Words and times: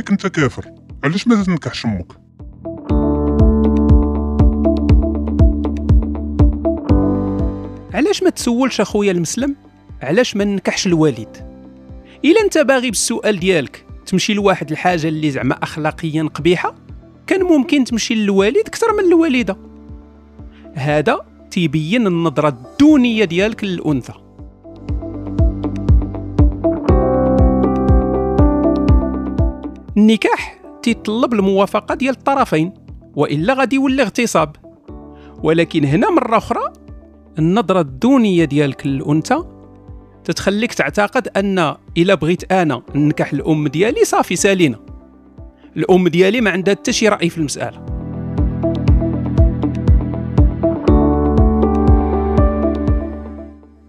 انك 0.00 0.10
أنت 0.10 0.26
كافر 0.26 0.64
علاش 1.04 1.28
ما 1.28 1.42
تنكحش 1.44 1.86
أمك 1.86 2.06
علاش 7.94 8.22
ما 8.22 8.30
تسولش 8.30 8.80
أخويا 8.80 9.12
المسلم؟ 9.12 9.56
علاش 10.02 10.36
ما 10.36 10.44
نكحش 10.44 10.86
الوالد؟ 10.86 11.36
إلا 12.24 12.40
أنت 12.40 12.58
باغي 12.58 12.90
بالسؤال 12.90 13.40
ديالك 13.40 13.86
تمشي 14.06 14.34
لواحد 14.34 14.70
الحاجة 14.70 15.08
اللي 15.08 15.30
زعما 15.30 15.54
اخلاقيا 15.62 16.22
قبيحة 16.22 16.74
كان 17.26 17.42
ممكن 17.42 17.84
تمشي 17.84 18.14
للوالد 18.14 18.56
أكثر 18.66 18.92
من 18.92 19.04
الوالدة. 19.04 19.56
هذا 20.74 21.20
تيبين 21.50 22.06
النظرة 22.06 22.48
الدونية 22.48 23.24
ديالك 23.24 23.64
للأنثى. 23.64 24.12
النكاح 30.00 30.60
تيطلب 30.82 31.34
الموافقة 31.34 31.94
ديال 31.94 32.14
الطرفين 32.14 32.74
وإلا 33.16 33.54
غادي 33.54 33.76
يولي 33.76 34.02
اغتصاب. 34.02 34.56
ولكن 35.42 35.84
هنا 35.84 36.10
مرة 36.10 36.36
أخرى 36.36 36.72
النظرة 37.38 37.80
الدونية 37.80 38.44
ديالك 38.44 38.86
للأنثى 38.86 39.44
تتخليك 40.24 40.74
تعتقد 40.74 41.28
أن 41.28 41.74
إلا 41.98 42.14
بغيت 42.14 42.52
أنا 42.52 42.82
نكح 42.94 43.32
الأم 43.32 43.68
ديالي 43.68 44.04
صافي 44.04 44.36
سالينا 44.36 44.78
الأم 45.76 46.08
ديالي 46.08 46.40
ما 46.40 46.50
عندها 46.50 46.74
حتى 46.74 46.92
شي 46.92 47.08
رأي 47.08 47.28
في 47.28 47.38
المسألة. 47.38 47.86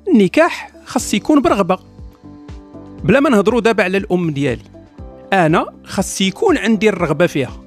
النكاح 0.07 0.71
خاص 0.85 1.13
يكون 1.13 1.41
برغبة 1.41 1.77
بلا 3.03 3.19
ما 3.19 3.29
نهضروا 3.29 3.61
دابا 3.61 3.83
على 3.83 3.97
الأم 3.97 4.31
ديالي. 4.31 4.80
أنا 5.33 5.65
خاص 5.83 6.21
يكون 6.21 6.57
عندي 6.57 6.89
الرغبة 6.89 7.27
فيها. 7.27 7.63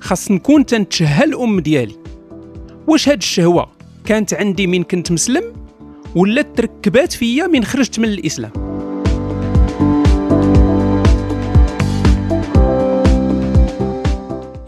خاص 0.00 0.30
نكون 0.30 0.66
تنتشهى 0.66 1.24
الأم 1.24 1.60
ديالي. 1.60 1.96
واش 2.86 3.08
هاد 3.08 3.18
الشهوة 3.18 3.68
كانت 4.04 4.34
عندي 4.34 4.66
من 4.66 4.82
كنت 4.82 5.12
مسلم 5.12 5.44
ولا 6.14 6.42
تركبات 6.42 7.12
فيا 7.12 7.46
من 7.46 7.64
خرجت 7.64 7.98
من 7.98 8.08
الإسلام؟ 8.08 8.52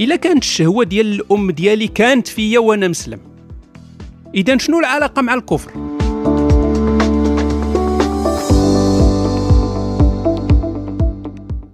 إلا 0.00 0.16
كانت 0.16 0.42
الشهوة 0.42 0.84
ديال 0.84 1.06
الأم 1.06 1.50
ديالي 1.50 1.88
كانت 1.88 2.28
فيا 2.28 2.58
وأنا 2.58 2.88
مسلم. 2.88 3.18
إذا 4.34 4.58
شنو 4.58 4.78
العلاقة 4.78 5.22
مع 5.22 5.34
الكفر؟ 5.34 5.89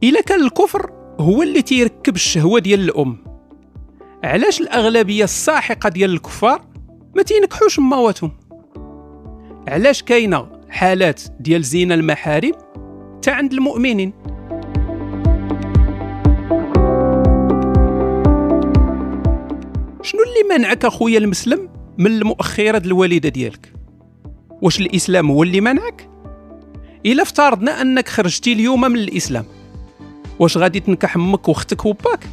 إلا 0.07 0.21
كان 0.21 0.41
الكفر 0.41 0.91
هو 1.21 1.43
اللي 1.43 1.63
تيركب 1.63 2.15
الشهوة 2.15 2.61
ديال 2.61 2.81
الأم. 2.81 3.17
علاش 4.25 4.61
الأغلبية 4.61 5.25
الساحقة 5.25 5.89
ديال 5.89 6.11
الكفار 6.11 6.65
ما 7.17 7.23
تينكحوش 7.23 7.79
مواتهم 7.79 8.33
علاش 9.69 10.03
كاينة 10.03 10.49
حالات 10.69 11.23
ديال 11.41 11.63
زينة 11.63 11.95
المحارم 11.95 12.53
تا 13.23 13.31
عند 13.31 13.53
المؤمنين؟ 13.53 14.13
شنو 20.03 20.21
اللي 20.23 20.59
منعك 20.59 20.85
أخويا 20.85 21.19
المسلم 21.19 21.69
من 21.99 22.07
المؤخرات 22.07 22.87
الوالدة 22.87 23.29
ديالك؟ 23.29 23.73
واش 24.63 24.81
الإسلام 24.81 25.31
هو 25.31 25.43
اللي 25.43 25.61
منعك؟ 25.61 26.09
إلا 27.07 27.23
افترضنا 27.23 27.83
أنك 27.83 28.09
خرجتي 28.09 28.53
اليوم 28.53 28.81
من 28.81 28.97
الإسلام. 28.97 29.45
واش 30.39 30.57
غادي 30.57 30.81
تنكح 30.81 31.17
أمك 31.17 31.49
وأختك 31.49 31.87
وباك؟ 31.87 32.27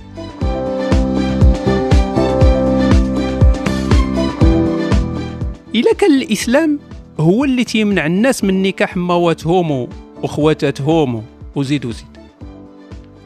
إلا 5.76 5.94
كان 5.98 6.12
الإسلام 6.12 6.80
هو 7.20 7.44
اللي 7.44 7.64
تيمنع 7.64 8.06
الناس 8.06 8.44
من 8.44 8.62
نكاح 8.62 8.98
مواتهم 8.98 9.88
وخواتاتهم 10.24 11.24
وزيد 11.56 11.86
وزيد. 11.86 12.08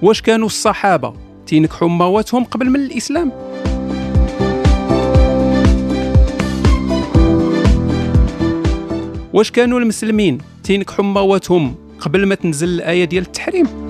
واش 0.01 0.21
كانوا 0.21 0.45
الصحابة 0.47 1.13
تينكحوا 1.47 1.87
مواتهم 1.87 2.43
قبل 2.43 2.69
من 2.69 2.79
الإسلام؟ 2.79 3.31
واش 9.33 9.51
كانوا 9.51 9.79
المسلمين 9.79 10.37
تينكحوا 10.63 11.05
مواتهم 11.05 11.75
قبل 11.99 12.25
ما 12.25 12.35
تنزل 12.35 12.67
الآية 12.67 13.05
ديال 13.05 13.23
التحريم؟ 13.23 13.86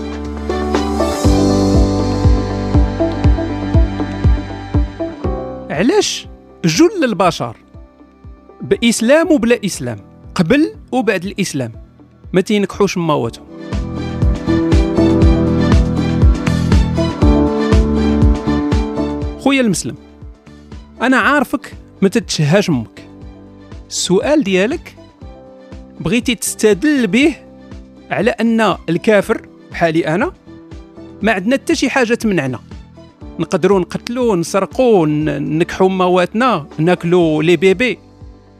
علاش 5.77 6.27
جل 6.65 7.03
البشر 7.03 7.57
بإسلام 8.61 9.31
وبلا 9.31 9.59
إسلام 9.65 9.99
قبل 10.35 10.75
وبعد 10.91 11.25
الإسلام؟ 11.25 11.71
ما 12.33 12.41
تينكحوش 12.41 12.97
مواتهم 12.97 13.45
خويا 19.39 19.61
المسلم 19.61 19.95
أنا 21.01 21.17
عارفك 21.17 21.73
ما 22.01 22.09
تتشهاش 22.09 22.69
أمك 22.69 23.07
السؤال 23.87 24.43
ديالك 24.43 24.95
بغيتي 25.99 26.35
تستدل 26.35 27.07
به 27.07 27.35
على 28.11 28.31
أن 28.31 28.75
الكافر 28.89 29.47
بحالي 29.71 30.07
أنا 30.07 30.33
ما 31.21 31.31
عندنا 31.31 31.55
حتى 31.55 31.75
شي 31.75 31.89
حاجة 31.89 32.13
تمنعنا. 32.13 32.59
نقدروا 33.39 33.79
نقتلوا 33.79 34.35
نسرقوا 34.35 35.05
نكحوا 35.39 35.89
مواتنا 35.89 36.65
ناكلوا 36.77 37.43
لي 37.43 37.57
بيبي. 37.57 37.99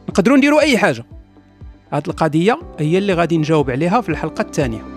نقدروا 0.10 0.38
نديروا 0.38 0.62
أي 0.62 0.78
حاجة. 0.78 1.06
هذه 1.92 2.04
القضية 2.08 2.60
هي 2.80 2.98
اللي 2.98 3.14
غادي 3.14 3.38
نجاوب 3.38 3.70
عليها 3.70 4.02
في 4.02 4.10
الحلقة 4.10 4.42
الثانية. 4.42 4.97